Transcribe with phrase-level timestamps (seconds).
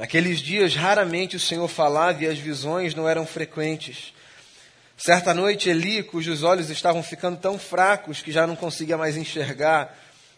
[0.00, 4.14] Naqueles dias, raramente o Senhor falava e as visões não eram frequentes.
[4.96, 9.94] Certa noite, Eli, cujos olhos estavam ficando tão fracos que já não conseguia mais enxergar,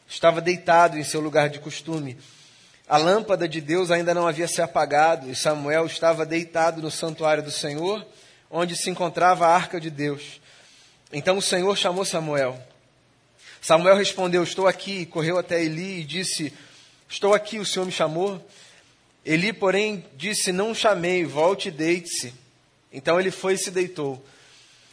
[0.09, 2.19] estava deitado em seu lugar de costume.
[2.89, 7.45] A lâmpada de Deus ainda não havia se apagado e Samuel estava deitado no santuário
[7.45, 8.05] do Senhor,
[8.51, 10.41] onde se encontrava a arca de Deus.
[11.13, 12.61] Então o Senhor chamou Samuel.
[13.61, 15.07] Samuel respondeu: Estou aqui.
[15.07, 16.53] Correu até Eli e disse:
[17.09, 18.45] Estou aqui, o Senhor me chamou.
[19.25, 22.35] Eli, porém, disse: Não chamei, volte e deite-se.
[22.93, 24.23] Então ele foi e se deitou.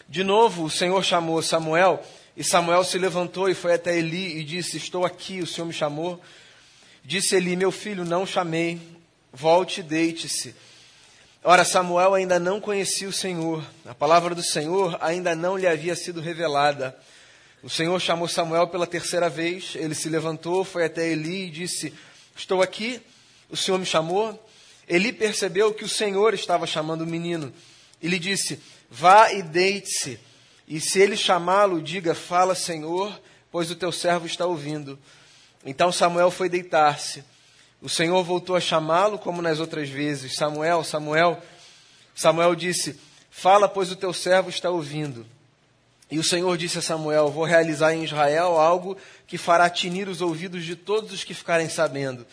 [0.07, 2.03] De novo o Senhor chamou Samuel,
[2.35, 5.73] e Samuel se levantou e foi até Eli e disse: Estou aqui, o Senhor me
[5.73, 6.21] chamou.
[7.03, 8.79] Disse Eli: Meu filho, não chamei,
[9.33, 10.55] volte e deite-se.
[11.43, 15.95] Ora, Samuel ainda não conhecia o Senhor, a palavra do Senhor ainda não lhe havia
[15.95, 16.97] sido revelada.
[17.63, 21.93] O Senhor chamou Samuel pela terceira vez, ele se levantou, foi até Eli e disse:
[22.35, 23.01] Estou aqui,
[23.49, 24.47] o Senhor me chamou.
[24.87, 27.53] Eli percebeu que o Senhor estava chamando o menino.
[28.01, 30.19] E lhe disse: Vá e deite-se.
[30.67, 33.19] E se ele chamá-lo, diga: Fala, Senhor,
[33.51, 34.97] pois o teu servo está ouvindo.
[35.65, 37.23] Então Samuel foi deitar-se.
[37.81, 41.41] O Senhor voltou a chamá-lo como nas outras vezes: Samuel, Samuel.
[42.15, 45.25] Samuel disse: Fala, pois o teu servo está ouvindo.
[46.11, 50.21] E o Senhor disse a Samuel: Vou realizar em Israel algo que fará tinir os
[50.21, 52.25] ouvidos de todos os que ficarem sabendo.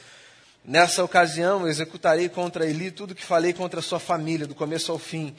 [0.67, 5.33] Nessa ocasião, executarei contra Eli tudo que falei contra sua família, do começo ao fim.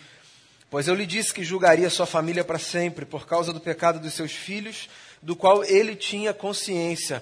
[0.70, 4.14] Pois eu lhe disse que julgaria sua família para sempre, por causa do pecado dos
[4.14, 4.88] seus filhos,
[5.22, 7.22] do qual ele tinha consciência.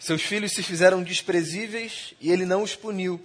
[0.00, 3.22] Seus filhos se fizeram desprezíveis e ele não os puniu.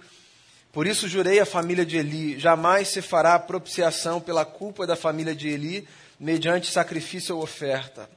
[0.72, 5.34] Por isso jurei à família de Eli: jamais se fará propiciação pela culpa da família
[5.34, 5.88] de Eli
[6.20, 8.08] mediante sacrifício ou oferta.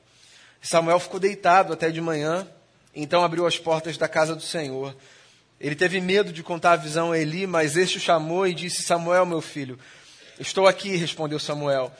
[0.62, 2.48] Samuel ficou deitado até de manhã,
[2.94, 4.95] então abriu as portas da casa do Senhor.
[5.59, 8.83] Ele teve medo de contar a visão a Eli, mas este o chamou e disse:
[8.83, 9.80] Samuel, meu filho,
[10.39, 11.91] estou aqui, respondeu Samuel.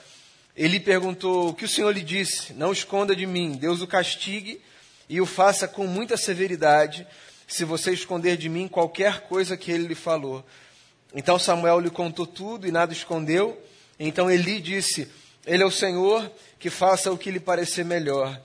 [0.56, 2.52] Eli perguntou: O que o Senhor lhe disse?
[2.52, 4.60] Não esconda de mim, Deus o castigue
[5.08, 7.06] e o faça com muita severidade,
[7.46, 10.44] se você esconder de mim qualquer coisa que ele lhe falou.
[11.14, 13.60] Então Samuel lhe contou tudo e nada escondeu.
[13.98, 15.10] Então Eli disse:
[15.48, 18.38] ele é o Senhor que faça o que lhe parecer melhor.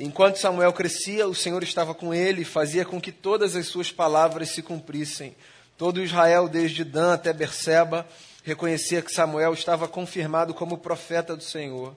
[0.00, 3.90] Enquanto Samuel crescia, o Senhor estava com ele e fazia com que todas as suas
[3.90, 5.34] palavras se cumprissem.
[5.76, 8.06] Todo Israel, desde Dan até Berseba,
[8.44, 11.96] reconhecia que Samuel estava confirmado como profeta do Senhor.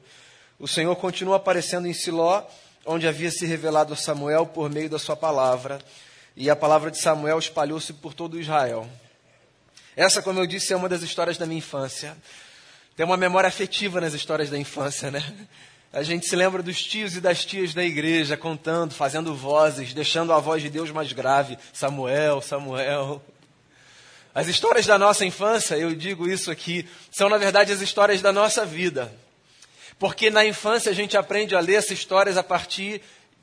[0.57, 2.43] O Senhor continua aparecendo em Siló,
[2.87, 5.79] onde havia se revelado a Samuel por meio da sua palavra,
[6.35, 8.89] e a palavra de Samuel espalhou-se por todo Israel.
[9.95, 12.17] Essa, como eu disse, é uma das histórias da minha infância.
[12.95, 15.23] Tem uma memória afetiva nas histórias da infância, né?
[15.93, 20.31] A gente se lembra dos tios e das tias da igreja contando, fazendo vozes, deixando
[20.31, 21.57] a voz de Deus mais grave.
[21.73, 23.21] Samuel, Samuel.
[24.33, 28.31] As histórias da nossa infância, eu digo isso aqui, são na verdade as histórias da
[28.31, 29.13] nossa vida.
[29.99, 33.01] Porque na infância a gente aprende a ler essas histórias a partir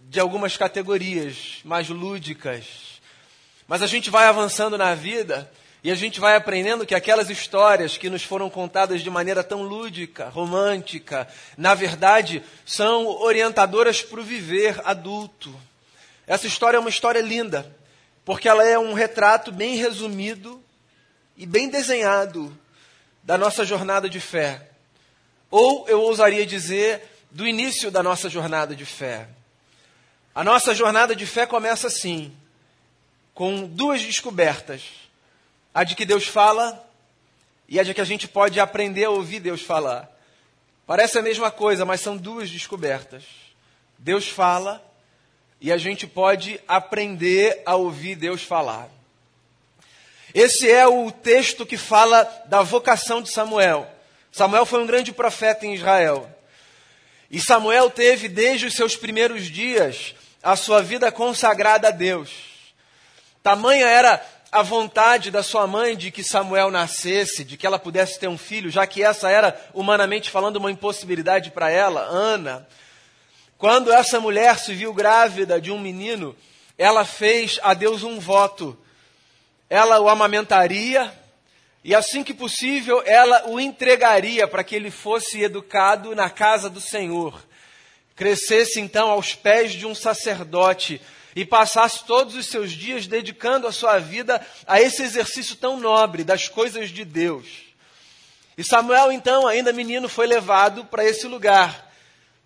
[0.08, 2.64] de algumas categorias mais lúdicas.
[3.66, 5.52] Mas a gente vai avançando na vida
[5.88, 9.62] e a gente vai aprendendo que aquelas histórias que nos foram contadas de maneira tão
[9.62, 11.26] lúdica, romântica,
[11.56, 15.50] na verdade, são orientadoras para o viver adulto.
[16.26, 17.74] Essa história é uma história linda,
[18.22, 20.62] porque ela é um retrato bem resumido
[21.38, 22.54] e bem desenhado
[23.22, 24.68] da nossa jornada de fé.
[25.50, 29.26] Ou eu ousaria dizer, do início da nossa jornada de fé.
[30.34, 32.30] A nossa jornada de fé começa assim,
[33.32, 35.07] com duas descobertas
[35.74, 36.84] a de que Deus fala
[37.68, 40.10] e a de que a gente pode aprender a ouvir Deus falar.
[40.86, 43.24] Parece a mesma coisa, mas são duas descobertas.
[43.98, 44.82] Deus fala
[45.60, 48.88] e a gente pode aprender a ouvir Deus falar.
[50.32, 53.90] Esse é o texto que fala da vocação de Samuel.
[54.30, 56.30] Samuel foi um grande profeta em Israel.
[57.30, 62.30] E Samuel teve, desde os seus primeiros dias, a sua vida consagrada a Deus.
[63.42, 64.18] Tamanha era
[64.50, 68.38] a vontade da sua mãe de que Samuel nascesse, de que ela pudesse ter um
[68.38, 72.66] filho, já que essa era, humanamente falando, uma impossibilidade para ela, Ana.
[73.58, 76.34] Quando essa mulher se viu grávida de um menino,
[76.78, 78.78] ela fez a Deus um voto.
[79.68, 81.12] Ela o amamentaria
[81.84, 86.80] e, assim que possível, ela o entregaria para que ele fosse educado na casa do
[86.80, 87.42] Senhor.
[88.16, 91.00] Crescesse então aos pés de um sacerdote
[91.38, 96.24] e passasse todos os seus dias dedicando a sua vida a esse exercício tão nobre
[96.24, 97.46] das coisas de Deus.
[98.56, 101.92] E Samuel, então, ainda menino, foi levado para esse lugar,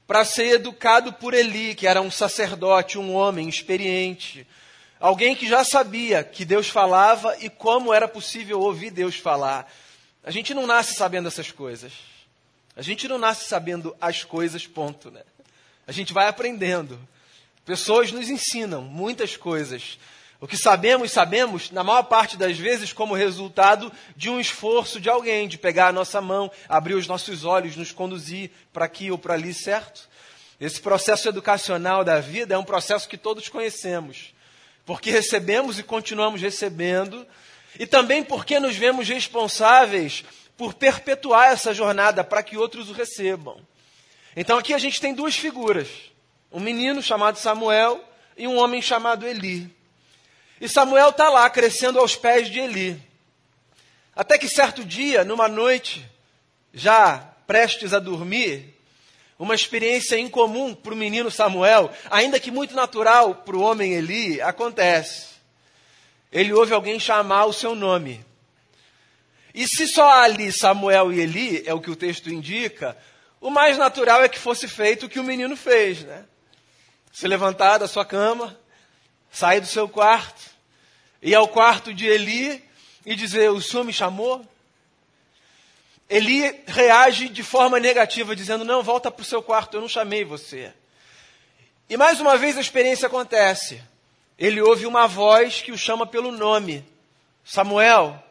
[0.06, 4.46] para ser educado por Eli, que era um sacerdote, um homem experiente.
[5.00, 9.72] Alguém que já sabia que Deus falava e como era possível ouvir Deus falar.
[10.22, 11.94] A gente não nasce sabendo essas coisas.
[12.76, 15.10] A gente não nasce sabendo as coisas, ponto.
[15.10, 15.22] Né?
[15.86, 17.00] A gente vai aprendendo.
[17.64, 19.98] Pessoas nos ensinam muitas coisas.
[20.40, 25.08] O que sabemos, sabemos, na maior parte das vezes, como resultado de um esforço de
[25.08, 29.16] alguém, de pegar a nossa mão, abrir os nossos olhos, nos conduzir para aqui ou
[29.16, 30.08] para ali, certo?
[30.60, 34.34] Esse processo educacional da vida é um processo que todos conhecemos,
[34.84, 37.24] porque recebemos e continuamos recebendo,
[37.78, 40.24] e também porque nos vemos responsáveis
[40.56, 43.60] por perpetuar essa jornada para que outros o recebam.
[44.36, 45.88] Então aqui a gente tem duas figuras:
[46.52, 48.04] um menino chamado Samuel
[48.36, 49.74] e um homem chamado Eli.
[50.60, 53.02] E Samuel está lá crescendo aos pés de Eli.
[54.14, 56.08] Até que certo dia, numa noite,
[56.72, 58.72] já prestes a dormir,
[59.38, 64.40] uma experiência incomum para o menino Samuel, ainda que muito natural para o homem Eli,
[64.40, 65.32] acontece.
[66.30, 68.24] Ele ouve alguém chamar o seu nome.
[69.54, 72.96] E se só ali Samuel e Eli, é o que o texto indica,
[73.40, 76.24] o mais natural é que fosse feito o que o menino fez, né?
[77.12, 78.58] Se levantar da sua cama,
[79.30, 80.40] sair do seu quarto,
[81.20, 82.64] ir ao quarto de Eli
[83.04, 84.44] e dizer: O senhor me chamou?
[86.08, 90.24] Eli reage de forma negativa, dizendo: Não, volta para o seu quarto, eu não chamei
[90.24, 90.72] você.
[91.88, 93.82] E mais uma vez a experiência acontece.
[94.38, 96.84] Ele ouve uma voz que o chama pelo nome:
[97.44, 98.22] Samuel.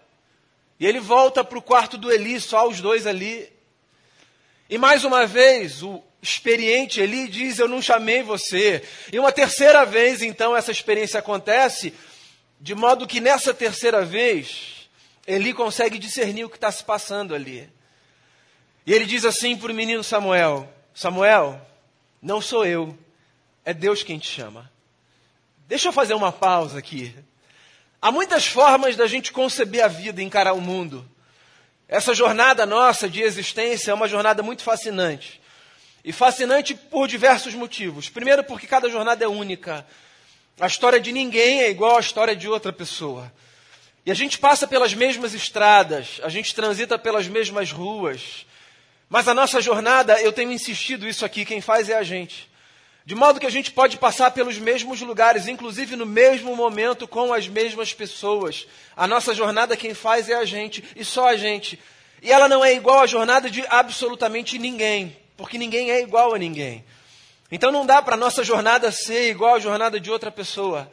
[0.79, 3.47] E ele volta para o quarto do Eli, só os dois ali.
[4.67, 8.83] E mais uma vez o experiente Eli diz: Eu não chamei você.
[9.11, 11.93] E uma terceira vez, então, essa experiência acontece
[12.59, 14.87] de modo que nessa terceira vez,
[15.25, 17.67] Eli consegue discernir o que está se passando ali.
[18.85, 21.59] E ele diz assim para o menino Samuel: Samuel,
[22.21, 22.97] não sou eu,
[23.65, 24.71] é Deus quem te chama.
[25.67, 27.15] Deixa eu fazer uma pausa aqui.
[27.99, 31.07] Há muitas formas da gente conceber a vida e encarar o mundo.
[31.87, 35.40] Essa jornada nossa de existência é uma jornada muito fascinante.
[36.03, 38.09] E fascinante por diversos motivos.
[38.09, 39.85] Primeiro, porque cada jornada é única.
[40.59, 43.31] A história de ninguém é igual à história de outra pessoa.
[44.05, 48.47] E a gente passa pelas mesmas estradas, a gente transita pelas mesmas ruas.
[49.07, 52.49] Mas a nossa jornada, eu tenho insistido isso aqui, quem faz é a gente.
[53.05, 57.33] De modo que a gente pode passar pelos mesmos lugares, inclusive no mesmo momento, com
[57.33, 58.67] as mesmas pessoas.
[58.95, 61.79] A nossa jornada, quem faz é a gente, e só a gente.
[62.21, 66.37] E ela não é igual à jornada de absolutamente ninguém, porque ninguém é igual a
[66.37, 66.83] ninguém.
[67.51, 70.89] Então não dá para a nossa jornada ser igual à jornada de outra pessoa.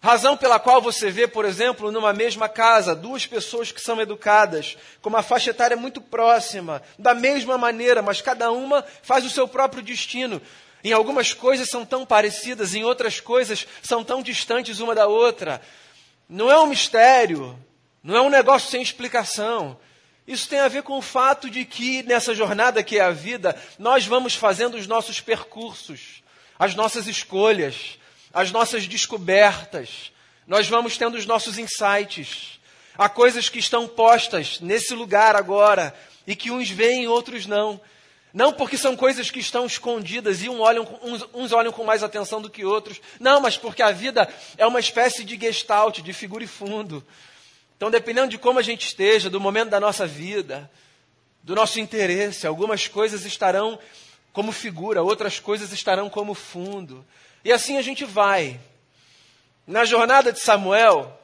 [0.00, 4.76] Razão pela qual você vê, por exemplo, numa mesma casa, duas pessoas que são educadas,
[5.00, 9.46] com uma faixa etária muito próxima, da mesma maneira, mas cada uma faz o seu
[9.46, 10.42] próprio destino.
[10.82, 15.62] Em algumas coisas são tão parecidas, em outras coisas são tão distantes uma da outra.
[16.28, 17.56] Não é um mistério,
[18.02, 19.78] não é um negócio sem explicação.
[20.26, 23.60] Isso tem a ver com o fato de que nessa jornada que é a vida,
[23.78, 26.22] nós vamos fazendo os nossos percursos,
[26.58, 27.98] as nossas escolhas,
[28.32, 30.12] as nossas descobertas,
[30.46, 32.60] nós vamos tendo os nossos insights.
[32.96, 35.94] Há coisas que estão postas nesse lugar agora
[36.26, 37.80] e que uns veem e outros não.
[38.32, 42.02] Não porque são coisas que estão escondidas e um olham, uns, uns, olham com mais
[42.02, 43.00] atenção do que outros.
[43.20, 47.04] Não, mas porque a vida é uma espécie de gestalt, de figura e fundo.
[47.82, 50.70] Então, dependendo de como a gente esteja, do momento da nossa vida,
[51.42, 53.76] do nosso interesse, algumas coisas estarão
[54.32, 57.04] como figura, outras coisas estarão como fundo.
[57.44, 58.60] E assim a gente vai.
[59.66, 61.20] Na jornada de Samuel,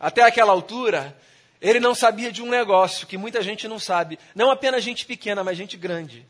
[0.00, 1.16] até aquela altura,
[1.62, 4.18] ele não sabia de um negócio que muita gente não sabe.
[4.34, 6.26] Não apenas gente pequena, mas gente grande.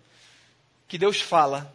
[0.87, 1.75] Que Deus fala.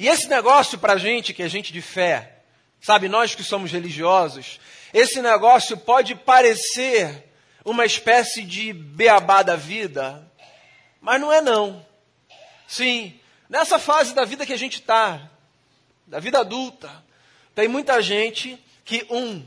[0.00, 2.38] E esse negócio para a gente, que é gente de fé,
[2.80, 4.58] sabe, nós que somos religiosos,
[4.94, 7.24] esse negócio pode parecer
[7.64, 10.24] uma espécie de beabá da vida,
[11.00, 11.84] mas não é não.
[12.68, 15.28] Sim, nessa fase da vida que a gente está,
[16.06, 17.04] da vida adulta,
[17.56, 19.44] tem muita gente que, um,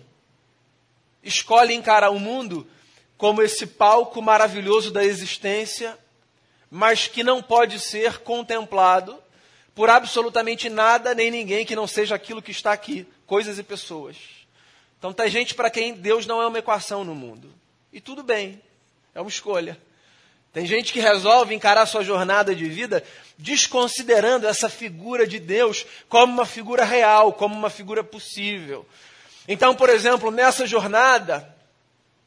[1.24, 2.70] escolhe encarar o mundo
[3.18, 5.98] como esse palco maravilhoso da existência,
[6.70, 9.18] mas que não pode ser contemplado
[9.74, 14.37] por absolutamente nada nem ninguém que não seja aquilo que está aqui, coisas e pessoas.
[14.98, 17.54] Então tem gente para quem Deus não é uma equação no mundo.
[17.94, 18.62] E tudo bem,
[19.14, 19.78] é uma escolha.
[20.54, 23.04] Tem gente que resolve encarar sua jornada de vida
[23.38, 28.86] desconsiderando essa figura de Deus como uma figura real, como uma figura possível.
[29.48, 31.56] Então, por exemplo, nessa jornada,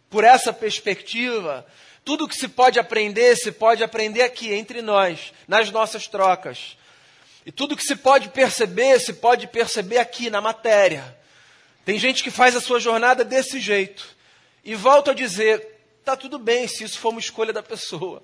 [0.08, 1.66] por essa perspectiva,
[2.04, 6.76] tudo que se pode aprender, se pode aprender aqui entre nós, nas nossas trocas.
[7.44, 11.18] E tudo que se pode perceber, se pode perceber aqui na matéria.
[11.84, 14.06] Tem gente que faz a sua jornada desse jeito.
[14.64, 15.66] E volto a dizer,
[16.04, 18.22] tá tudo bem se isso for uma escolha da pessoa.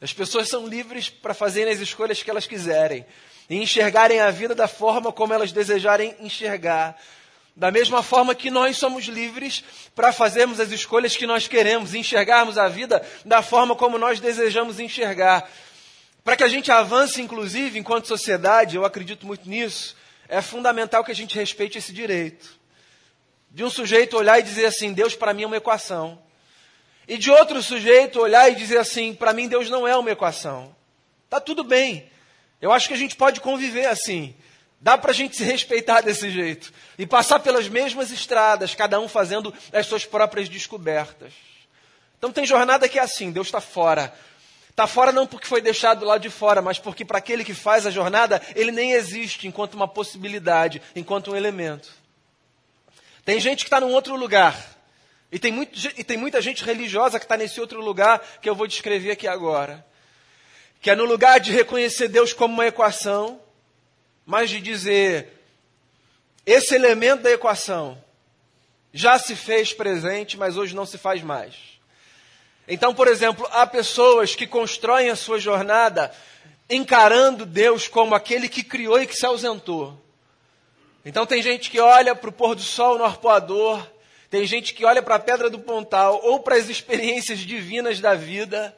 [0.00, 3.06] As pessoas são livres para fazerem as escolhas que elas quiserem
[3.48, 6.96] e enxergarem a vida da forma como elas desejarem enxergar.
[7.54, 9.62] Da mesma forma que nós somos livres
[9.94, 14.80] para fazermos as escolhas que nós queremos, enxergarmos a vida da forma como nós desejamos
[14.80, 15.48] enxergar.
[16.24, 19.96] Para que a gente avance, inclusive, enquanto sociedade, eu acredito muito nisso,
[20.28, 22.61] é fundamental que a gente respeite esse direito.
[23.52, 26.18] De um sujeito olhar e dizer assim: Deus para mim é uma equação.
[27.06, 30.74] E de outro sujeito olhar e dizer assim: para mim Deus não é uma equação.
[31.28, 32.10] Tá tudo bem.
[32.60, 34.34] Eu acho que a gente pode conviver assim.
[34.80, 36.72] Dá para a gente se respeitar desse jeito.
[36.98, 41.32] E passar pelas mesmas estradas, cada um fazendo as suas próprias descobertas.
[42.18, 44.12] Então tem jornada que é assim: Deus está fora.
[44.70, 47.84] Está fora não porque foi deixado lá de fora, mas porque para aquele que faz
[47.84, 51.90] a jornada, ele nem existe enquanto uma possibilidade, enquanto um elemento.
[53.24, 54.72] Tem gente que está num outro lugar.
[55.30, 58.54] E tem, muito, e tem muita gente religiosa que está nesse outro lugar que eu
[58.54, 59.84] vou descrever aqui agora.
[60.80, 63.40] Que é no lugar de reconhecer Deus como uma equação,
[64.26, 65.40] mas de dizer:
[66.44, 68.02] esse elemento da equação
[68.92, 71.54] já se fez presente, mas hoje não se faz mais.
[72.66, 76.12] Então, por exemplo, há pessoas que constroem a sua jornada
[76.68, 80.01] encarando Deus como aquele que criou e que se ausentou.
[81.04, 83.84] Então tem gente que olha para o pôr do sol no arpoador,
[84.30, 88.14] tem gente que olha para a pedra do pontal ou para as experiências divinas da
[88.14, 88.74] vida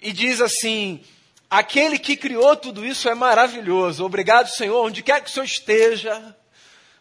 [0.00, 1.02] e diz assim:
[1.50, 4.04] aquele que criou tudo isso é maravilhoso.
[4.04, 6.36] Obrigado, Senhor, onde quer que o Senhor esteja.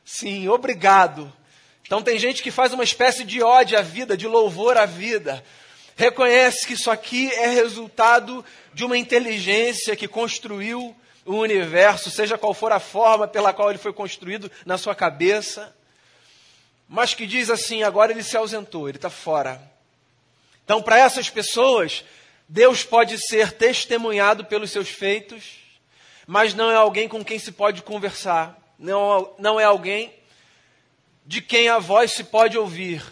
[0.06, 1.32] Sim, obrigado.
[1.86, 5.44] Então tem gente que faz uma espécie de ódio à vida, de louvor à vida.
[5.98, 10.96] Reconhece que isso aqui é resultado de uma inteligência que construiu
[11.32, 15.76] o universo, seja qual for a forma pela qual ele foi construído na sua cabeça,
[16.88, 19.62] mas que diz assim: agora ele se ausentou, ele está fora.
[20.64, 22.04] Então, para essas pessoas,
[22.48, 25.60] Deus pode ser testemunhado pelos seus feitos,
[26.28, 30.14] mas não é alguém com quem se pode conversar, não, não é alguém
[31.26, 33.04] de quem a voz se pode ouvir.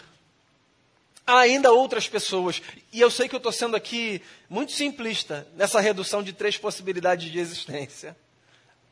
[1.30, 2.60] Há ainda outras pessoas,
[2.92, 7.30] e eu sei que eu estou sendo aqui muito simplista nessa redução de três possibilidades
[7.30, 8.16] de existência.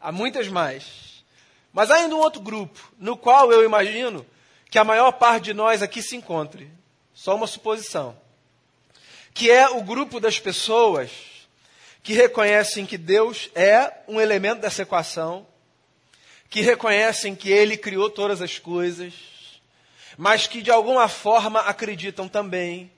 [0.00, 1.24] Há muitas mais.
[1.72, 4.24] Mas há ainda um outro grupo, no qual eu imagino
[4.70, 6.70] que a maior parte de nós aqui se encontre.
[7.12, 8.16] Só uma suposição.
[9.34, 11.10] Que é o grupo das pessoas
[12.04, 15.44] que reconhecem que Deus é um elemento dessa equação,
[16.48, 19.12] que reconhecem que Ele criou todas as coisas,
[20.18, 22.90] mas que de alguma forma acreditam também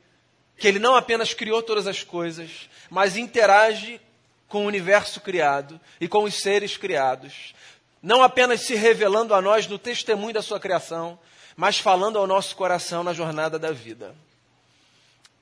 [0.56, 4.00] que ele não apenas criou todas as coisas, mas interage
[4.48, 7.54] com o universo criado e com os seres criados.
[8.02, 11.18] Não apenas se revelando a nós no testemunho da sua criação,
[11.54, 14.14] mas falando ao nosso coração na jornada da vida.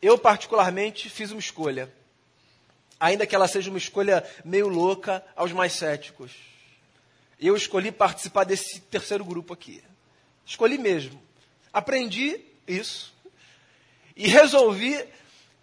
[0.03, 1.93] Eu, particularmente, fiz uma escolha,
[2.99, 6.33] ainda que ela seja uma escolha meio louca aos mais céticos.
[7.41, 9.83] Eu escolhi participar desse terceiro grupo aqui.
[10.45, 11.28] Escolhi mesmo.
[11.73, 13.15] Aprendi isso
[14.17, 15.03] e resolvi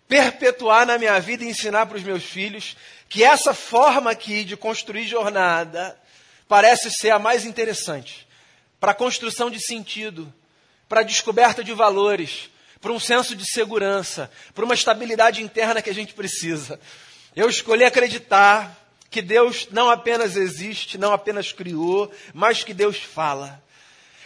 [0.07, 2.77] perpetuar na minha vida e ensinar para os meus filhos
[3.09, 5.99] que essa forma aqui de construir jornada
[6.47, 8.25] parece ser a mais interessante
[8.79, 10.31] para a construção de sentido,
[10.87, 15.89] para a descoberta de valores, para um senso de segurança, para uma estabilidade interna que
[15.89, 16.79] a gente precisa.
[17.35, 23.63] Eu escolhi acreditar que Deus não apenas existe, não apenas criou, mas que Deus fala.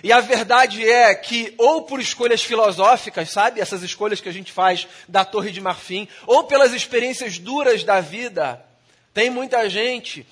[0.04, 3.60] E a verdade é que, ou por escolhas filosóficas, sabe?
[3.60, 8.00] Essas escolhas que a gente faz da Torre de Marfim, ou pelas experiências duras da
[8.00, 8.64] vida,
[9.14, 10.26] tem muita gente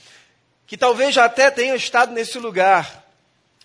[0.65, 3.05] que talvez já até tenha estado nesse lugar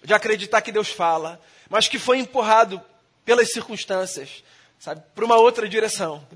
[0.02, 2.82] de acreditar que Deus fala, mas que foi empurrado
[3.24, 4.42] pelas circunstâncias,
[4.78, 5.02] sabe?
[5.14, 6.26] Para uma outra direção.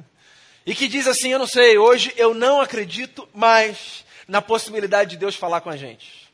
[0.64, 5.16] E que diz assim: Eu não sei, hoje eu não acredito mais na possibilidade de
[5.16, 6.28] Deus falar com a gente.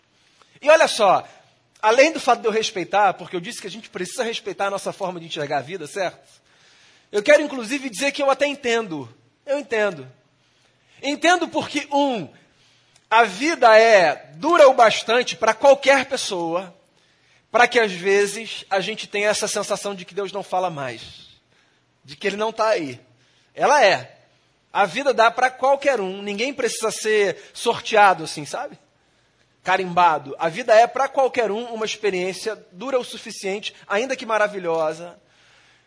[0.61, 1.27] E olha só,
[1.83, 4.71] além do fato de eu respeitar, porque eu disse que a gente precisa respeitar a
[4.71, 6.41] nossa forma de enxergar a vida, certo?
[7.11, 9.13] Eu quero inclusive dizer que eu até entendo.
[9.45, 10.11] Eu entendo.
[11.03, 12.29] Entendo porque, um,
[13.11, 16.73] a vida é dura o bastante para qualquer pessoa,
[17.51, 21.03] para que às vezes a gente tenha essa sensação de que Deus não fala mais,
[22.05, 23.01] de que Ele não está aí.
[23.55, 24.17] Ela é.
[24.73, 28.79] A vida dá para qualquer um, ninguém precisa ser sorteado assim, sabe?
[29.63, 30.35] Carimbado.
[30.39, 35.19] A vida é para qualquer um uma experiência dura o suficiente, ainda que maravilhosa,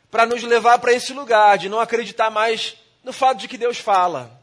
[0.10, 3.78] para nos levar para esse lugar de não acreditar mais no fato de que Deus
[3.78, 4.40] fala.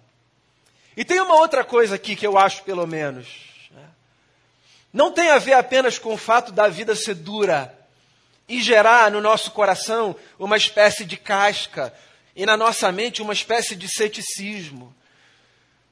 [0.97, 3.27] E tem uma outra coisa aqui que eu acho, pelo menos.
[3.71, 3.85] Né?
[4.93, 7.75] Não tem a ver apenas com o fato da vida ser dura
[8.47, 11.95] e gerar no nosso coração uma espécie de casca
[12.37, 14.95] e na nossa mente uma espécie de ceticismo.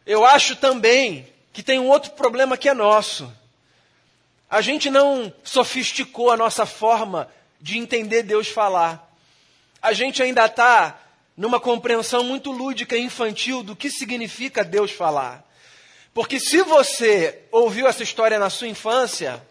[0.04, 3.30] Eu acho também que tem um outro problema que é nosso.
[4.48, 7.28] A gente não sofisticou a nossa forma
[7.60, 9.08] de entender Deus falar.
[9.80, 10.98] A gente ainda está
[11.36, 15.44] numa compreensão muito lúdica e infantil do que significa Deus falar.
[16.12, 19.42] Porque se você ouviu essa história na sua infância,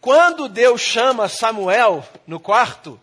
[0.00, 3.00] quando Deus chama Samuel no quarto,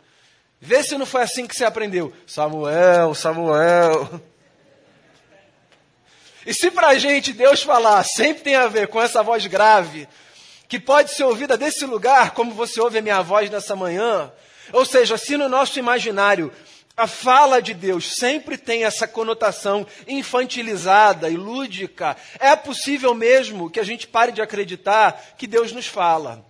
[0.60, 2.14] vê se não foi assim que você aprendeu.
[2.26, 4.22] Samuel, Samuel.
[6.48, 10.08] E se para a gente Deus falar sempre tem a ver com essa voz grave,
[10.70, 14.32] que pode ser ouvida desse lugar, como você ouve a minha voz nessa manhã,
[14.72, 16.50] ou seja, se no nosso imaginário
[16.96, 23.82] a fala de Deus sempre tem essa conotação infantilizada e lúdica, é possível mesmo que
[23.82, 26.46] a gente pare de acreditar que Deus nos fala.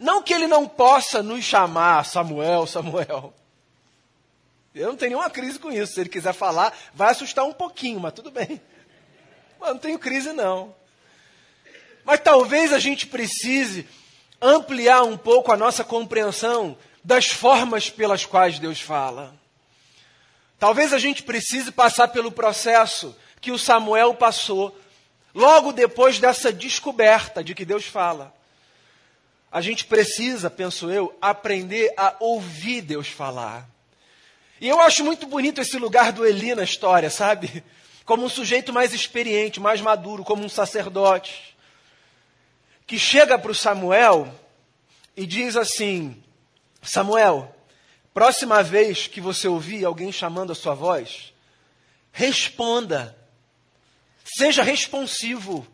[0.00, 3.34] Não que ele não possa nos chamar Samuel, Samuel.
[4.74, 5.92] Eu não tenho nenhuma crise com isso.
[5.92, 8.60] Se ele quiser falar, vai assustar um pouquinho, mas tudo bem.
[9.64, 10.74] Mas não tenho crise, não.
[12.04, 13.88] Mas talvez a gente precise
[14.38, 19.34] ampliar um pouco a nossa compreensão das formas pelas quais Deus fala.
[20.58, 24.78] Talvez a gente precise passar pelo processo que o Samuel passou
[25.34, 28.34] logo depois dessa descoberta de que Deus fala.
[29.50, 33.66] A gente precisa, penso eu, aprender a ouvir Deus falar.
[34.60, 37.64] E eu acho muito bonito esse lugar do Eli na história, sabe?
[38.04, 41.56] Como um sujeito mais experiente, mais maduro, como um sacerdote,
[42.86, 44.32] que chega para o Samuel
[45.16, 46.22] e diz assim:
[46.82, 47.54] Samuel,
[48.14, 51.34] Próxima vez que você ouvir alguém chamando a sua voz,
[52.12, 53.18] responda.
[54.24, 55.66] Seja responsivo.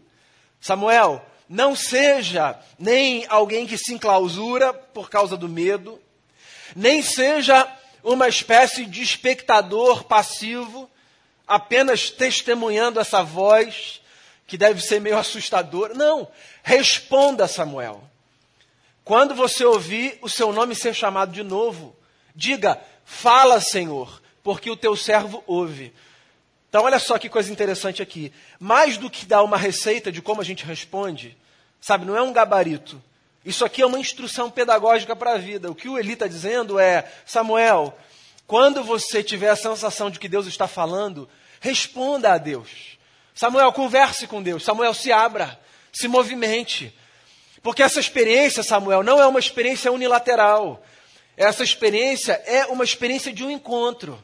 [0.59, 6.01] Samuel, não seja nem alguém que se enclausura por causa do medo,
[6.75, 7.71] nem seja
[8.03, 10.91] uma espécie de espectador passivo,
[11.51, 14.01] apenas testemunhando essa voz
[14.47, 15.93] que deve ser meio assustadora.
[15.93, 16.27] Não,
[16.63, 18.03] responda, Samuel.
[19.05, 21.97] Quando você ouvir o seu nome ser chamado de novo,
[22.35, 25.93] Diga, fala, Senhor, porque o teu servo ouve.
[26.69, 28.33] Então, olha só que coisa interessante aqui.
[28.59, 31.37] Mais do que dar uma receita de como a gente responde,
[31.81, 33.03] sabe, não é um gabarito.
[33.45, 35.71] Isso aqui é uma instrução pedagógica para a vida.
[35.71, 37.97] O que o Eli está dizendo é: Samuel,
[38.47, 41.29] quando você tiver a sensação de que Deus está falando,
[41.61, 42.99] responda a Deus.
[43.35, 44.65] Samuel, converse com Deus.
[44.65, 45.61] Samuel, se abra,
[45.93, 46.93] se movimente.
[47.63, 50.83] Porque essa experiência, Samuel, não é uma experiência unilateral.
[51.37, 54.23] Essa experiência é uma experiência de um encontro.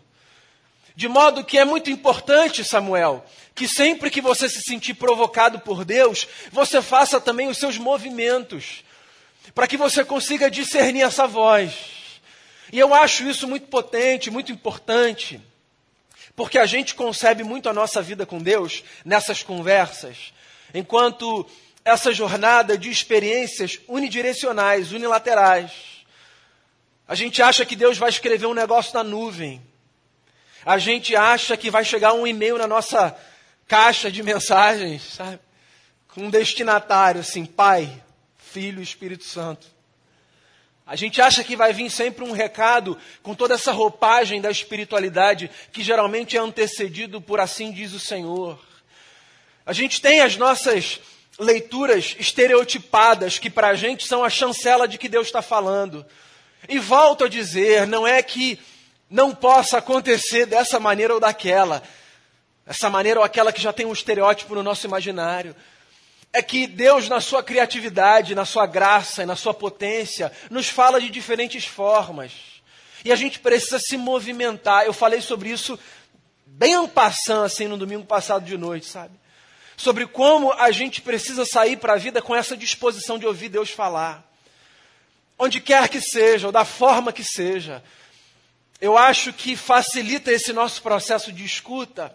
[0.94, 5.84] De modo que é muito importante, Samuel, que sempre que você se sentir provocado por
[5.84, 8.82] Deus, você faça também os seus movimentos,
[9.54, 11.74] para que você consiga discernir essa voz.
[12.72, 15.40] E eu acho isso muito potente, muito importante,
[16.36, 20.34] porque a gente concebe muito a nossa vida com Deus nessas conversas,
[20.74, 21.48] enquanto
[21.82, 25.72] essa jornada de experiências unidirecionais, unilaterais.
[27.08, 29.62] A gente acha que Deus vai escrever um negócio na nuvem.
[30.64, 33.16] A gente acha que vai chegar um e-mail na nossa
[33.68, 35.38] caixa de mensagens, sabe?
[36.08, 38.02] Com um destinatário, assim, Pai,
[38.36, 39.75] Filho Espírito Santo.
[40.86, 45.50] A gente acha que vai vir sempre um recado com toda essa roupagem da espiritualidade
[45.72, 48.56] que geralmente é antecedido por assim diz o Senhor.
[49.66, 51.00] A gente tem as nossas
[51.40, 56.06] leituras estereotipadas que para a gente são a chancela de que Deus está falando.
[56.68, 58.56] E volto a dizer, não é que
[59.10, 61.82] não possa acontecer dessa maneira ou daquela,
[62.64, 65.54] essa maneira ou aquela que já tem um estereótipo no nosso imaginário.
[66.36, 71.00] É que Deus, na sua criatividade, na sua graça e na sua potência, nos fala
[71.00, 72.32] de diferentes formas.
[73.04, 74.84] E a gente precisa se movimentar.
[74.84, 75.78] Eu falei sobre isso
[76.44, 79.14] bem ampassando, assim, no domingo passado de noite, sabe?
[79.76, 83.70] Sobre como a gente precisa sair para a vida com essa disposição de ouvir Deus
[83.70, 84.26] falar
[85.38, 87.82] onde quer que seja, ou da forma que seja.
[88.80, 92.14] Eu acho que facilita esse nosso processo de escuta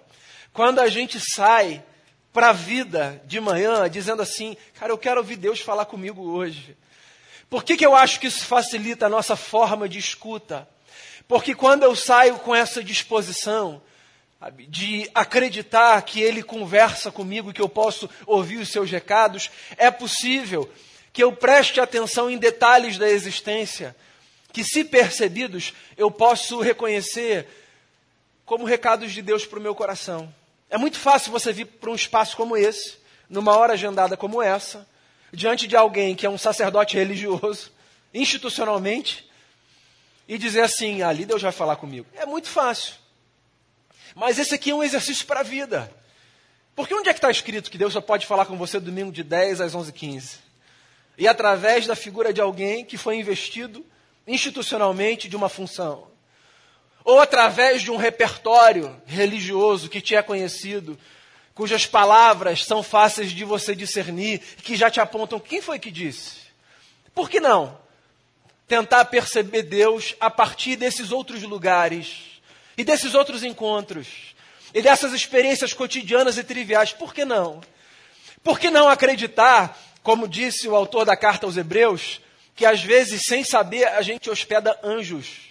[0.53, 1.83] quando a gente sai
[2.33, 6.77] para a vida de manhã dizendo assim: Cara, eu quero ouvir Deus falar comigo hoje.
[7.49, 10.67] Por que, que eu acho que isso facilita a nossa forma de escuta?
[11.27, 13.81] Porque quando eu saio com essa disposição
[14.69, 20.69] de acreditar que Ele conversa comigo que eu posso ouvir os seus recados, é possível
[21.13, 23.95] que eu preste atenção em detalhes da existência,
[24.53, 27.47] que, se percebidos, eu posso reconhecer
[28.45, 30.33] como recados de Deus para o meu coração.
[30.71, 32.97] É muito fácil você vir para um espaço como esse,
[33.29, 34.87] numa hora agendada como essa,
[35.33, 37.73] diante de alguém que é um sacerdote religioso,
[38.13, 39.29] institucionalmente,
[40.29, 42.07] e dizer assim: ali Deus vai falar comigo.
[42.15, 42.93] É muito fácil.
[44.15, 45.93] Mas esse aqui é um exercício para a vida.
[46.73, 49.23] Porque onde é que está escrito que Deus só pode falar com você domingo de
[49.23, 50.37] 10 às 11h15?
[51.17, 53.85] E através da figura de alguém que foi investido
[54.25, 56.10] institucionalmente de uma função.
[57.03, 60.97] Ou através de um repertório religioso que te é conhecido,
[61.53, 66.41] cujas palavras são fáceis de você discernir, que já te apontam quem foi que disse.
[67.13, 67.77] Por que não?
[68.67, 72.39] Tentar perceber Deus a partir desses outros lugares
[72.77, 74.07] e desses outros encontros
[74.73, 76.93] e dessas experiências cotidianas e triviais.
[76.93, 77.61] Por que não?
[78.43, 82.21] Por que não acreditar, como disse o autor da carta aos Hebreus,
[82.55, 85.50] que às vezes, sem saber, a gente hospeda anjos?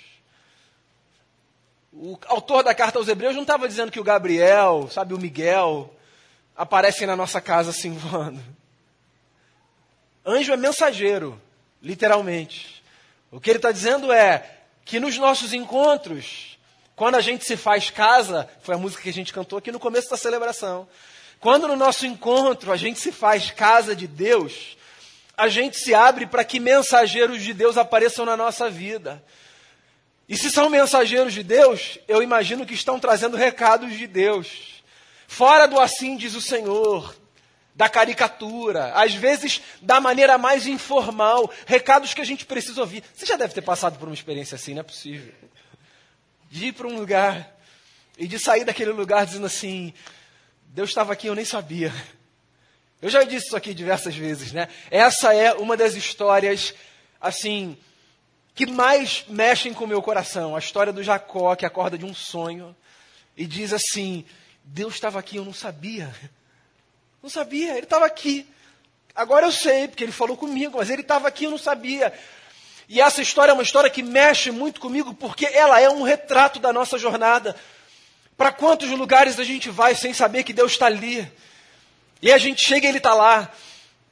[1.93, 5.93] O autor da carta aos Hebreus não estava dizendo que o Gabriel, sabe, o Miguel,
[6.57, 8.41] aparecem na nossa casa assim voando.
[10.25, 11.41] Anjo é mensageiro,
[11.83, 12.83] literalmente.
[13.31, 16.59] O que ele está dizendo é que nos nossos encontros,
[16.95, 19.81] quando a gente se faz casa, foi a música que a gente cantou aqui no
[19.81, 20.89] começo da celebração.
[21.41, 24.77] Quando no nosso encontro a gente se faz casa de Deus,
[25.37, 29.23] a gente se abre para que mensageiros de Deus apareçam na nossa vida.
[30.31, 34.81] E se são mensageiros de Deus, eu imagino que estão trazendo recados de Deus.
[35.27, 37.17] Fora do assim diz o Senhor,
[37.75, 43.03] da caricatura, às vezes da maneira mais informal, recados que a gente precisa ouvir.
[43.13, 45.33] Você já deve ter passado por uma experiência assim, não é possível
[46.49, 47.57] de ir para um lugar
[48.17, 49.93] e de sair daquele lugar dizendo assim:
[50.67, 51.93] Deus estava aqui, eu nem sabia.
[53.03, 54.69] Eu já disse isso aqui diversas vezes, né?
[54.93, 56.73] Essa é uma das histórias,
[57.21, 57.77] assim,
[58.55, 60.55] que mais mexem com o meu coração.
[60.55, 62.75] A história do Jacó, que acorda de um sonho
[63.37, 64.25] e diz assim:
[64.65, 66.15] Deus estava aqui, eu não sabia.
[67.23, 68.47] Não sabia, ele estava aqui.
[69.15, 72.13] Agora eu sei, porque ele falou comigo, mas ele estava aqui, eu não sabia.
[72.89, 76.59] E essa história é uma história que mexe muito comigo, porque ela é um retrato
[76.59, 77.55] da nossa jornada.
[78.37, 81.31] Para quantos lugares a gente vai sem saber que Deus está ali?
[82.23, 83.53] E a gente chega e Ele está lá.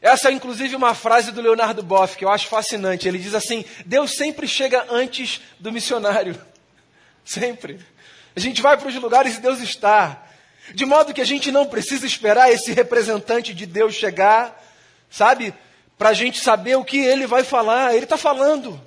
[0.00, 3.08] Essa é inclusive uma frase do Leonardo Boff, que eu acho fascinante.
[3.08, 6.40] Ele diz assim: Deus sempre chega antes do missionário.
[7.24, 7.78] Sempre.
[8.34, 10.24] A gente vai para os lugares e Deus está.
[10.72, 14.64] De modo que a gente não precisa esperar esse representante de Deus chegar,
[15.10, 15.52] sabe?
[15.98, 17.94] para a gente saber o que ele vai falar.
[17.94, 18.80] Ele está falando,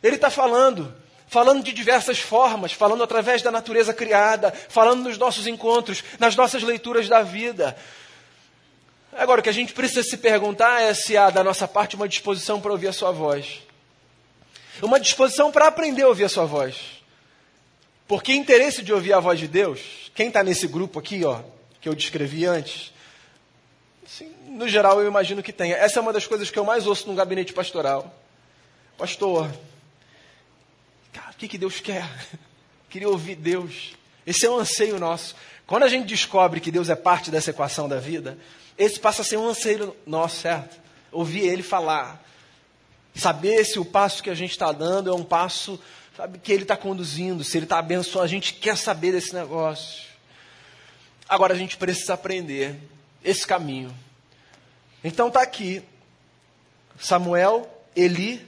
[0.00, 0.94] ele está falando,
[1.26, 6.62] falando de diversas formas, falando através da natureza criada, falando nos nossos encontros, nas nossas
[6.62, 7.76] leituras da vida.
[9.12, 12.08] Agora, o que a gente precisa se perguntar é se há da nossa parte uma
[12.08, 13.60] disposição para ouvir a sua voz.
[14.80, 17.02] Uma disposição para aprender a ouvir a sua voz.
[18.08, 21.40] Porque interesse de ouvir a voz de Deus, quem está nesse grupo aqui, ó,
[21.80, 22.92] que eu descrevi antes,
[24.48, 25.76] no geral, eu imagino que tenha.
[25.76, 28.14] Essa é uma das coisas que eu mais ouço no gabinete pastoral.
[28.98, 29.50] Pastor,
[31.12, 32.08] cara, o que, que Deus quer?
[32.88, 33.94] Queria ouvir Deus.
[34.26, 35.34] Esse é um anseio nosso.
[35.72, 38.36] Quando a gente descobre que Deus é parte dessa equação da vida,
[38.76, 40.78] esse passa a ser um anseio nosso, certo?
[41.10, 42.22] Ouvir Ele falar.
[43.14, 45.80] Saber se o passo que a gente está dando é um passo
[46.14, 48.26] sabe, que Ele está conduzindo, se Ele está abençoando.
[48.26, 50.04] A gente quer saber desse negócio.
[51.26, 52.78] Agora a gente precisa aprender
[53.24, 53.96] esse caminho.
[55.02, 55.82] Então está aqui
[56.98, 58.46] Samuel, Eli,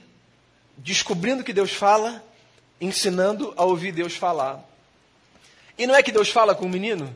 [0.77, 2.23] descobrindo que Deus fala,
[2.79, 4.74] ensinando a ouvir Deus falar.
[5.77, 7.15] E não é que Deus fala com o menino?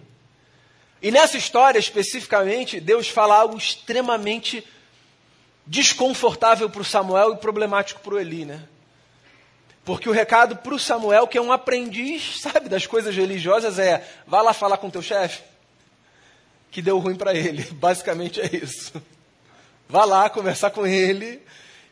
[1.01, 4.65] E nessa história especificamente, Deus fala algo extremamente
[5.65, 8.63] desconfortável para o Samuel e problemático para o Eli, né?
[9.85, 14.05] Porque o recado para o Samuel, que é um aprendiz, sabe, das coisas religiosas, é:
[14.27, 15.41] vá lá falar com teu chefe,
[16.69, 17.63] que deu ruim para ele.
[17.73, 19.01] Basicamente é isso.
[19.87, 21.41] Vá lá conversar com ele,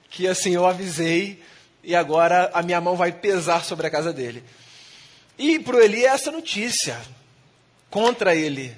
[0.10, 1.41] que assim eu avisei
[1.84, 4.43] e agora a minha mão vai pesar sobre a casa dele.
[5.38, 7.00] E para o Eli é essa notícia
[7.89, 8.76] contra ele.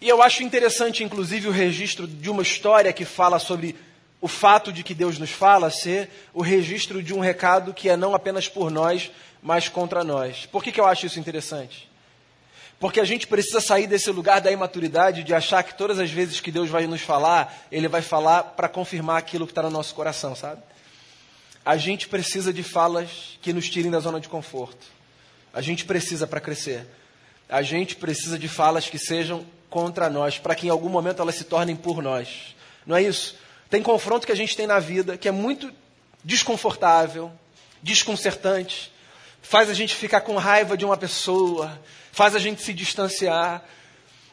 [0.00, 3.74] E eu acho interessante, inclusive, o registro de uma história que fala sobre
[4.20, 7.96] o fato de que Deus nos fala ser o registro de um recado que é
[7.96, 9.10] não apenas por nós,
[9.42, 10.46] mas contra nós.
[10.46, 11.90] Por que, que eu acho isso interessante?
[12.78, 16.40] Porque a gente precisa sair desse lugar da imaturidade de achar que todas as vezes
[16.40, 19.94] que Deus vai nos falar, Ele vai falar para confirmar aquilo que está no nosso
[19.94, 20.62] coração, sabe?
[21.64, 24.86] A gente precisa de falas que nos tirem da zona de conforto.
[25.54, 26.84] A gente precisa para crescer.
[27.48, 31.36] A gente precisa de falas que sejam contra nós, para que em algum momento elas
[31.36, 32.54] se tornem por nós.
[32.84, 33.36] Não é isso?
[33.70, 35.72] Tem confronto que a gente tem na vida que é muito
[36.24, 37.30] desconfortável,
[37.82, 38.92] desconcertante,
[39.42, 43.62] faz a gente ficar com raiva de uma pessoa, faz a gente se distanciar.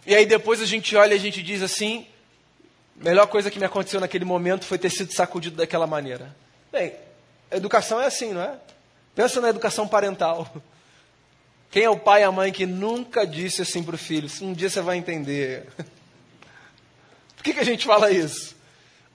[0.05, 2.07] E aí depois a gente olha e a gente diz assim:
[2.95, 6.35] melhor coisa que me aconteceu naquele momento foi ter sido sacudido daquela maneira.
[6.71, 6.93] Bem,
[7.51, 8.55] educação é assim, não é?
[9.13, 10.51] Pensa na educação parental.
[11.71, 14.53] Quem é o pai e a mãe que nunca disse assim para o filho: um
[14.53, 15.69] dia você vai entender?
[17.37, 18.55] Por que, que a gente fala isso?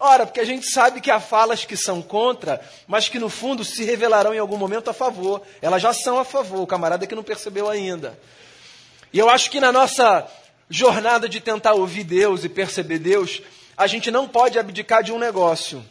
[0.00, 3.64] Ora, porque a gente sabe que há falas que são contra, mas que no fundo
[3.64, 5.42] se revelarão em algum momento a favor.
[5.60, 8.18] Elas já são a favor, o camarada que não percebeu ainda.
[9.12, 10.26] E eu acho que na nossa
[10.68, 13.42] jornada de tentar ouvir Deus e perceber Deus,
[13.76, 15.84] a gente não pode abdicar de um negócio: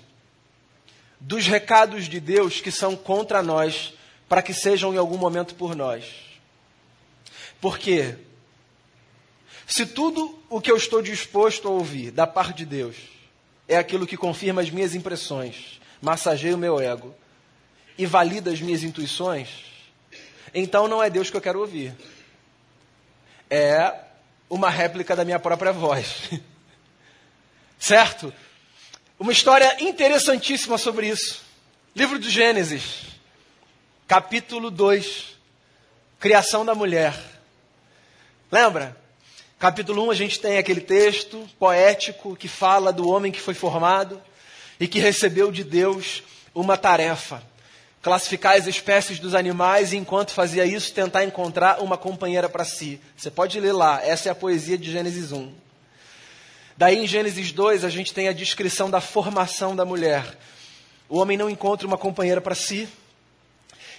[1.20, 3.94] dos recados de Deus que são contra nós,
[4.28, 6.25] para que sejam em algum momento por nós.
[7.60, 8.16] Por quê?
[9.68, 12.96] Se tudo o que eu estou disposto a ouvir da parte de Deus
[13.68, 17.16] é aquilo que confirma as minhas impressões, massageia o meu ego
[17.98, 19.50] e valida as minhas intuições,
[20.54, 21.96] então não é Deus que eu quero ouvir.
[23.50, 23.94] É
[24.50, 26.30] uma réplica da minha própria voz.
[27.80, 28.34] certo?
[29.20, 31.44] Uma história interessantíssima sobre isso.
[31.96, 33.02] Livro do Gênesis,
[34.08, 35.38] capítulo 2,
[36.20, 37.35] Criação da Mulher.
[38.56, 38.96] Lembra?
[39.60, 44.22] Capítulo 1 a gente tem aquele texto poético que fala do homem que foi formado
[44.80, 47.44] e que recebeu de Deus uma tarefa:
[48.02, 52.98] classificar as espécies dos animais e, enquanto fazia isso, tentar encontrar uma companheira para si.
[53.18, 55.52] Você pode ler lá, essa é a poesia de Gênesis 1.
[56.78, 60.26] Daí em Gênesis 2 a gente tem a descrição da formação da mulher.
[61.10, 62.88] O homem não encontra uma companheira para si,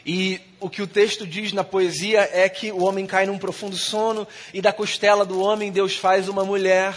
[0.08, 3.76] e o que o texto diz na poesia é que o homem cai num profundo
[3.76, 6.94] sono e da costela do homem Deus faz uma mulher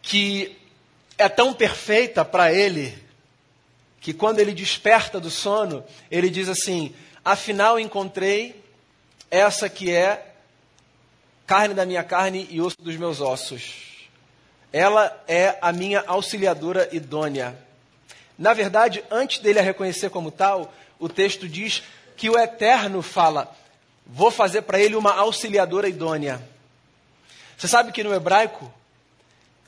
[0.00, 0.56] que
[1.18, 2.96] é tão perfeita para ele
[4.00, 8.62] que quando ele desperta do sono, ele diz assim: Afinal encontrei
[9.30, 10.34] essa que é
[11.46, 14.08] carne da minha carne e osso dos meus ossos.
[14.72, 17.58] Ela é a minha auxiliadora idônea.
[18.38, 21.82] Na verdade, antes dele a reconhecer como tal, o texto diz
[22.16, 23.54] que o Eterno fala:
[24.06, 26.40] Vou fazer para ele uma auxiliadora idônea.
[27.56, 28.72] Você sabe que no hebraico,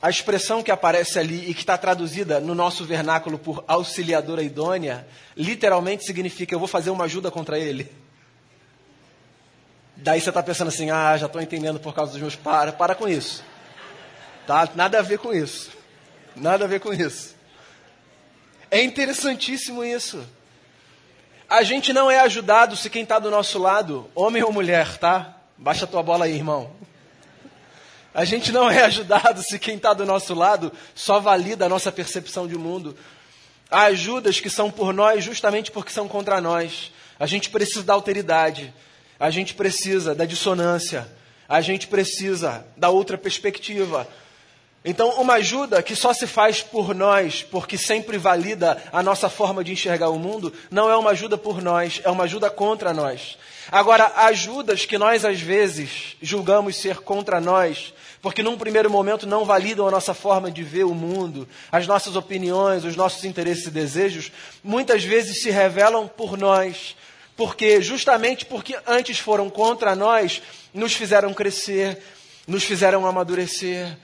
[0.00, 5.06] a expressão que aparece ali e que está traduzida no nosso vernáculo por auxiliadora idônea,
[5.36, 7.90] literalmente significa: Eu vou fazer uma ajuda contra ele.
[9.96, 12.36] Daí você está pensando assim: Ah, já estou entendendo por causa dos meus.
[12.36, 13.44] Para, para com isso.
[14.46, 14.68] Tá?
[14.74, 15.70] Nada a ver com isso.
[16.36, 17.34] Nada a ver com isso.
[18.70, 20.24] É interessantíssimo isso.
[21.48, 25.34] A gente não é ajudado se quem está do nosso lado, homem ou mulher, tá?
[25.56, 26.70] Baixa tua bola aí, irmão.
[28.12, 31.90] A gente não é ajudado se quem está do nosso lado só valida a nossa
[31.90, 32.94] percepção de mundo.
[33.70, 36.92] Há ajudas que são por nós justamente porque são contra nós.
[37.18, 38.74] A gente precisa da alteridade.
[39.18, 41.08] A gente precisa da dissonância.
[41.48, 44.06] A gente precisa da outra perspectiva.
[44.84, 49.64] Então, uma ajuda que só se faz por nós, porque sempre valida a nossa forma
[49.64, 53.36] de enxergar o mundo, não é uma ajuda por nós, é uma ajuda contra nós.
[53.72, 59.44] Agora, ajudas que nós às vezes julgamos ser contra nós, porque num primeiro momento não
[59.44, 63.70] validam a nossa forma de ver o mundo, as nossas opiniões, os nossos interesses e
[63.70, 66.96] desejos, muitas vezes se revelam por nós,
[67.36, 70.40] porque justamente porque antes foram contra nós,
[70.72, 72.00] nos fizeram crescer,
[72.46, 73.98] nos fizeram amadurecer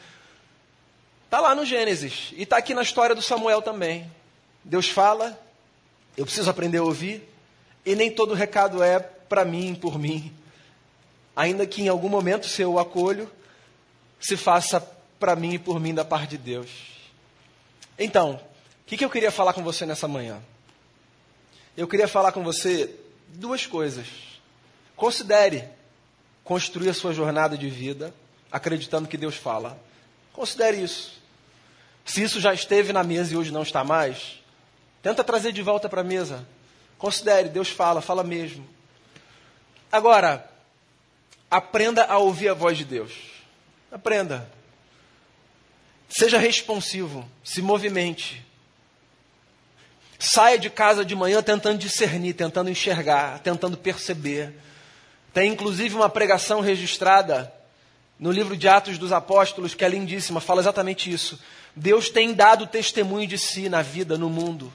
[1.35, 4.09] Está lá no Gênesis e está aqui na história do Samuel também.
[4.63, 5.37] Deus fala,
[6.17, 7.29] eu preciso aprender a ouvir,
[7.85, 10.33] e nem todo recado é para mim, por mim.
[11.35, 13.29] Ainda que em algum momento, se eu o acolho,
[14.21, 14.81] se faça
[15.19, 16.71] para mim e por mim da parte de Deus.
[17.99, 18.41] Então, o
[18.87, 20.41] que, que eu queria falar com você nessa manhã?
[21.77, 22.95] Eu queria falar com você
[23.31, 24.07] duas coisas.
[24.95, 25.65] Considere
[26.45, 28.15] construir a sua jornada de vida
[28.53, 29.77] acreditando que Deus fala.
[30.33, 31.24] Considere isso.
[32.05, 34.41] Se isso já esteve na mesa e hoje não está mais,
[35.03, 36.47] tenta trazer de volta para a mesa.
[36.99, 38.67] Considere, Deus fala, fala mesmo.
[39.91, 40.49] Agora,
[41.51, 43.13] aprenda a ouvir a voz de Deus.
[43.91, 44.51] Aprenda.
[46.09, 48.45] Seja responsivo, se movimente.
[50.19, 54.55] Saia de casa de manhã tentando discernir, tentando enxergar, tentando perceber.
[55.33, 57.53] Tem inclusive uma pregação registrada
[58.19, 61.39] no livro de Atos dos Apóstolos, que é lindíssima, fala exatamente isso.
[61.77, 64.73] Deus tem dado testemunho de si na vida, no mundo.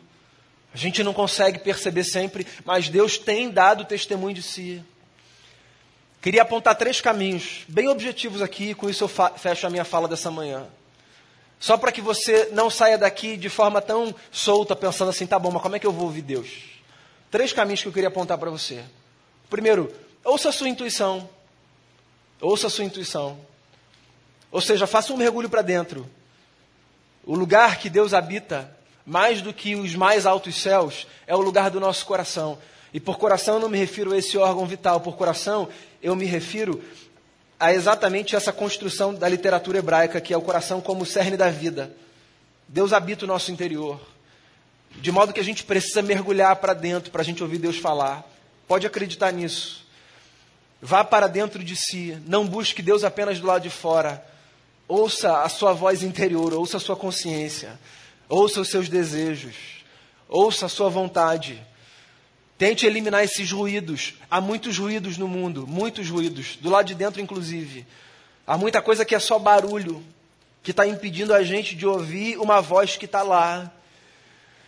[0.73, 4.83] A gente não consegue perceber sempre, mas Deus tem dado testemunho de si.
[6.21, 10.07] Queria apontar três caminhos, bem objetivos aqui, e com isso eu fecho a minha fala
[10.07, 10.67] dessa manhã.
[11.59, 15.51] Só para que você não saia daqui de forma tão solta, pensando assim, tá bom,
[15.51, 16.49] mas como é que eu vou ouvir Deus?
[17.31, 18.83] Três caminhos que eu queria apontar para você.
[19.49, 21.29] Primeiro, ouça a sua intuição.
[22.41, 23.39] Ouça a sua intuição.
[24.51, 26.09] Ou seja, faça um mergulho para dentro.
[27.29, 31.69] O lugar que Deus habita, mais do que os mais altos céus, é o lugar
[31.69, 32.57] do nosso coração.
[32.91, 35.69] E por coração não me refiro a esse órgão vital, por coração
[36.01, 36.83] eu me refiro
[37.59, 41.51] a exatamente essa construção da literatura hebraica, que é o coração como o cerne da
[41.51, 41.95] vida.
[42.67, 44.01] Deus habita o nosso interior.
[44.95, 48.27] De modo que a gente precisa mergulhar para dentro para a gente ouvir Deus falar.
[48.67, 49.85] Pode acreditar nisso.
[50.81, 52.17] Vá para dentro de si.
[52.25, 54.27] Não busque Deus apenas do lado de fora.
[54.89, 57.79] Ouça a sua voz interior, ouça a sua consciência,
[58.27, 59.55] ouça os seus desejos,
[60.27, 61.61] ouça a sua vontade.
[62.57, 64.15] Tente eliminar esses ruídos.
[64.31, 67.85] Há muitos ruídos no mundo, muitos ruídos, do lado de dentro, inclusive.
[68.47, 70.03] Há muita coisa que é só barulho,
[70.63, 73.71] que está impedindo a gente de ouvir uma voz que está lá.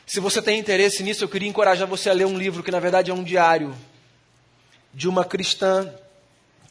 [0.06, 2.80] Se você tem interesse nisso, eu queria encorajar você a ler um livro que, na
[2.80, 3.76] verdade, é um diário
[4.94, 5.92] de uma cristã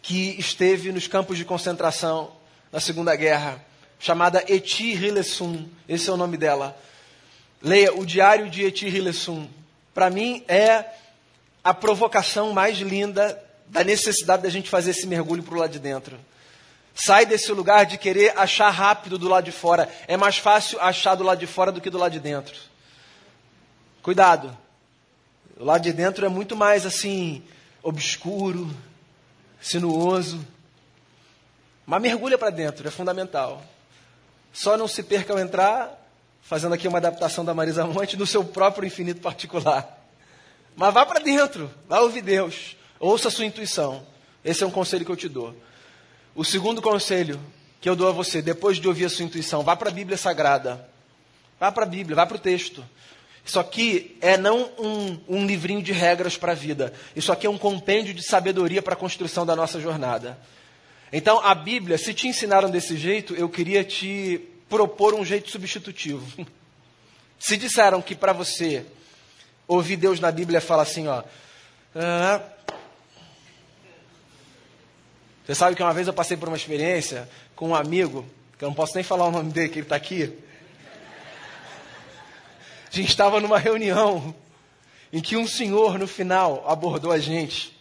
[0.00, 2.38] que esteve nos campos de concentração
[2.72, 3.64] na Segunda Guerra,
[3.98, 5.68] chamada Eti Hilesum.
[5.88, 6.76] Esse é o nome dela.
[7.62, 9.48] Leia o Diário de Eti Hilesum.
[9.92, 10.84] Para mim, é
[11.62, 15.78] a provocação mais linda da necessidade da gente fazer esse mergulho para o lado de
[15.78, 16.18] dentro.
[16.94, 19.88] Sai desse lugar de querer achar rápido do lado de fora.
[20.06, 22.56] É mais fácil achar do lado de fora do que do lado de dentro.
[24.02, 24.56] Cuidado.
[25.58, 27.42] O lado de dentro é muito mais assim,
[27.82, 28.74] obscuro,
[29.60, 30.44] sinuoso.
[31.86, 33.62] Mas mergulha para dentro, é fundamental.
[34.52, 35.96] Só não se perca ao entrar,
[36.42, 39.98] fazendo aqui uma adaptação da Marisa Monte, no seu próprio infinito particular.
[40.76, 42.76] Mas vá para dentro, vá ouvir Deus.
[42.98, 44.06] Ouça a sua intuição.
[44.44, 45.54] Esse é um conselho que eu te dou.
[46.34, 47.40] O segundo conselho
[47.80, 50.16] que eu dou a você, depois de ouvir a sua intuição, vá para a Bíblia
[50.16, 50.88] Sagrada.
[51.58, 52.84] Vá para a Bíblia, vá para o texto.
[53.44, 56.92] Isso aqui é não um, um livrinho de regras para a vida.
[57.16, 60.38] Isso aqui é um compêndio de sabedoria para a construção da nossa jornada.
[61.12, 66.46] Então, a Bíblia, se te ensinaram desse jeito, eu queria te propor um jeito substitutivo.
[67.38, 68.84] Se disseram que para você
[69.66, 71.22] ouvir Deus na Bíblia fala assim, ó.
[71.94, 72.42] Ah,
[75.44, 78.24] você sabe que uma vez eu passei por uma experiência com um amigo,
[78.56, 80.32] que eu não posso nem falar o nome dele, que ele está aqui.
[82.92, 84.34] A gente estava numa reunião
[85.12, 87.76] em que um senhor, no final, abordou a gente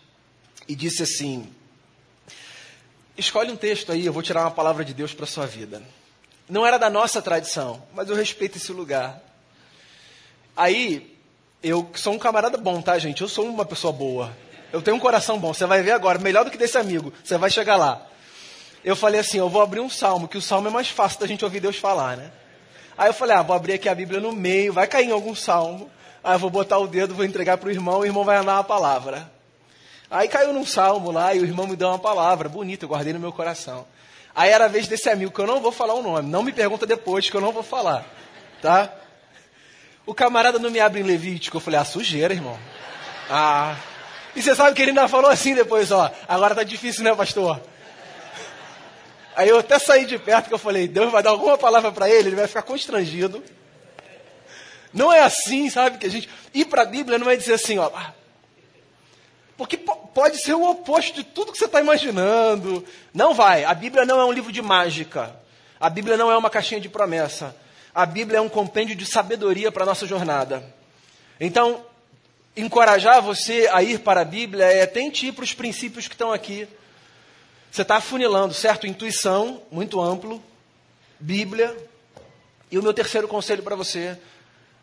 [0.68, 1.54] e disse assim:
[3.20, 5.84] Escolhe um texto aí, eu vou tirar uma palavra de Deus para a sua vida.
[6.48, 9.22] Não era da nossa tradição, mas eu respeito esse lugar.
[10.56, 11.20] Aí,
[11.62, 13.22] eu sou um camarada bom, tá, gente?
[13.22, 14.32] Eu sou uma pessoa boa.
[14.72, 15.54] Eu tenho um coração bom.
[15.54, 17.12] Você vai ver agora, melhor do que desse amigo.
[17.22, 18.08] Você vai chegar lá.
[18.86, 21.28] Eu falei assim: eu vou abrir um salmo, que o salmo é mais fácil da
[21.28, 22.32] gente ouvir Deus falar, né?
[22.98, 25.36] Aí eu falei, ah, vou abrir aqui a Bíblia no meio, vai cair em algum
[25.36, 25.92] salmo.
[26.24, 28.56] Aí eu vou botar o dedo, vou entregar para o irmão, o irmão vai andar
[28.56, 29.30] uma palavra.
[30.12, 33.14] Aí caiu num salmo lá e o irmão me deu uma palavra, bonita, eu guardei
[33.14, 33.86] no meu coração.
[34.34, 36.52] Aí era a vez desse amigo, que eu não vou falar o nome, não me
[36.52, 38.06] pergunta depois, que eu não vou falar,
[38.62, 38.92] tá?
[40.06, 42.58] O camarada não me abre em Levítico, eu falei, ah, sujeira, irmão.
[43.30, 43.76] Ah.
[44.36, 47.62] E você sabe que ele ainda falou assim depois, ó, agora tá difícil, né, pastor?
[49.36, 52.10] Aí eu até saí de perto que eu falei, Deus vai dar alguma palavra para
[52.10, 53.44] ele, ele vai ficar constrangido.
[54.92, 55.98] Não é assim, sabe?
[55.98, 57.92] Que a gente ir para a Bíblia não é dizer assim, ó.
[57.94, 58.14] Ah,
[59.60, 62.82] porque pode ser o oposto de tudo que você está imaginando.
[63.14, 63.66] Não vai.
[63.66, 65.36] A Bíblia não é um livro de mágica.
[65.78, 67.54] A Bíblia não é uma caixinha de promessa.
[67.94, 70.64] A Bíblia é um compêndio de sabedoria para a nossa jornada.
[71.42, 71.86] Então,
[72.56, 76.32] encorajar você a ir para a Bíblia é tente ir para os princípios que estão
[76.32, 76.66] aqui.
[77.70, 78.88] Você está afunilando, certo?
[78.88, 80.42] Intuição, muito amplo,
[81.20, 81.76] Bíblia.
[82.72, 84.18] E o meu terceiro conselho para você,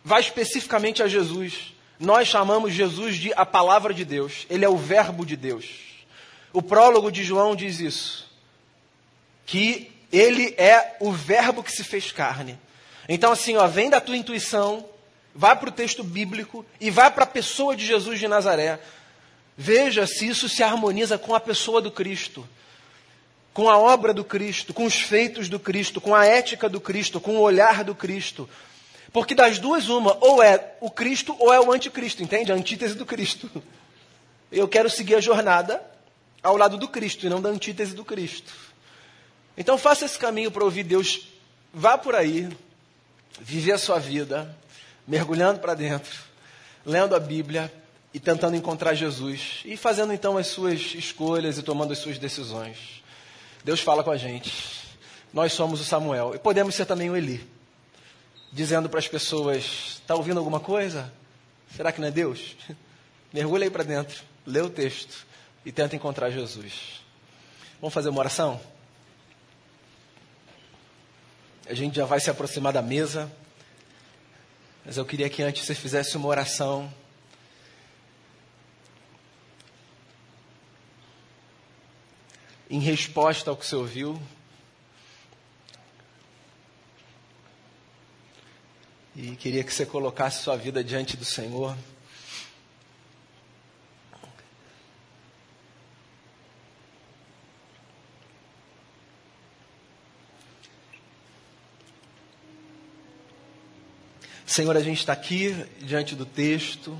[0.04, 1.74] vá especificamente a Jesus.
[1.98, 4.46] Nós chamamos Jesus de a palavra de Deus.
[4.50, 5.66] Ele é o verbo de Deus.
[6.52, 8.30] O prólogo de João diz isso.
[9.46, 12.58] Que ele é o verbo que se fez carne.
[13.08, 14.84] Então, assim, ó, vem da tua intuição,
[15.34, 18.80] vá para o texto bíblico e vá para a pessoa de Jesus de Nazaré.
[19.56, 22.46] Veja se isso se harmoniza com a pessoa do Cristo
[23.56, 27.18] com a obra do Cristo, com os feitos do Cristo, com a ética do Cristo,
[27.18, 28.46] com o olhar do Cristo.
[29.16, 32.52] Porque das duas, uma, ou é o Cristo ou é o anticristo, entende?
[32.52, 33.50] A antítese do Cristo.
[34.52, 35.82] Eu quero seguir a jornada
[36.42, 38.52] ao lado do Cristo e não da antítese do Cristo.
[39.56, 41.28] Então faça esse caminho para ouvir Deus.
[41.72, 42.46] Vá por aí,
[43.40, 44.54] viver a sua vida,
[45.08, 46.12] mergulhando para dentro,
[46.84, 47.72] lendo a Bíblia
[48.12, 49.62] e tentando encontrar Jesus.
[49.64, 53.02] E fazendo então as suas escolhas e tomando as suas decisões.
[53.64, 54.52] Deus fala com a gente.
[55.32, 56.34] Nós somos o Samuel.
[56.34, 57.55] E podemos ser também o Eli
[58.52, 61.12] dizendo para as pessoas: está ouvindo alguma coisa?
[61.74, 62.56] Será que não é Deus?
[63.32, 65.26] Mergulha aí para dentro, lê o texto
[65.64, 67.02] e tenta encontrar Jesus.
[67.80, 68.60] Vamos fazer uma oração?
[71.68, 73.30] A gente já vai se aproximar da mesa,
[74.84, 76.92] mas eu queria que antes você fizesse uma oração.
[82.70, 84.20] Em resposta ao que você ouviu,
[89.18, 91.74] E queria que você colocasse sua vida diante do Senhor.
[104.44, 106.96] Senhor, a gente está aqui diante do texto,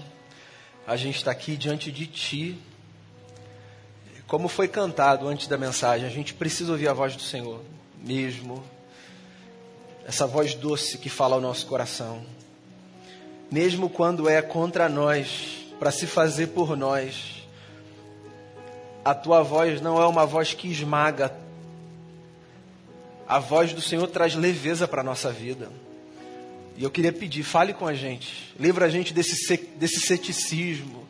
[0.86, 2.58] a gente está aqui diante de Ti.
[4.26, 7.62] Como foi cantado antes da mensagem, a gente precisa ouvir a voz do Senhor
[8.02, 8.64] mesmo.
[10.06, 12.24] Essa voz doce que fala ao nosso coração.
[13.50, 17.44] Mesmo quando é contra nós, para se fazer por nós.
[19.04, 21.34] A tua voz não é uma voz que esmaga.
[23.26, 25.70] A voz do Senhor traz leveza para a nossa vida.
[26.76, 28.54] E eu queria pedir, fale com a gente.
[28.58, 31.06] Livra a gente desse, desse ceticismo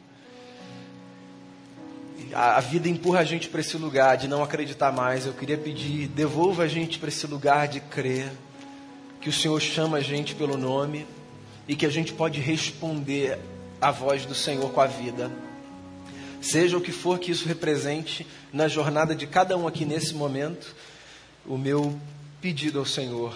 [2.32, 5.26] a, a vida empurra a gente para esse lugar de não acreditar mais.
[5.26, 8.30] Eu queria pedir, devolva a gente para esse lugar de crer
[9.20, 11.06] que o Senhor chama a gente pelo nome
[11.68, 13.38] e que a gente pode responder
[13.80, 15.30] à voz do Senhor com a vida.
[16.40, 20.74] Seja o que for que isso represente na jornada de cada um aqui nesse momento,
[21.44, 21.98] o meu
[22.40, 23.34] pedido ao Senhor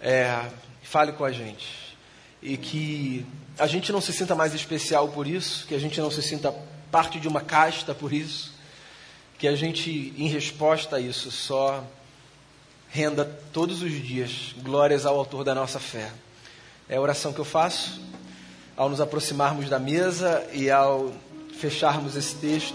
[0.00, 0.50] é:
[0.82, 1.96] fale com a gente.
[2.42, 3.24] E que
[3.58, 6.52] a gente não se sinta mais especial por isso, que a gente não se sinta
[6.90, 8.52] parte de uma casta por isso,
[9.38, 11.82] que a gente, em resposta a isso, só
[12.92, 13.24] renda
[13.54, 16.10] todos os dias glórias ao autor da nossa fé.
[16.86, 18.02] É a oração que eu faço
[18.76, 21.10] ao nos aproximarmos da mesa e ao
[21.58, 22.70] fecharmos esse texto.